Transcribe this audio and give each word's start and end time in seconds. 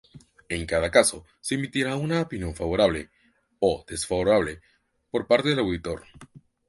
En 0.49 0.65
cada 0.65 0.89
caso 0.89 1.27
se 1.41 1.53
emitirá 1.53 1.95
una 1.95 2.21
opinión 2.21 2.55
favorable 2.55 3.11
o 3.59 3.85
desfavorable 3.87 4.59
por 5.11 5.27
parte 5.27 5.49
del 5.49 5.59
auditor. 5.59 6.01